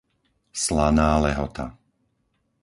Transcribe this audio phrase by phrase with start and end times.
[0.63, 1.65] Slaná Lehota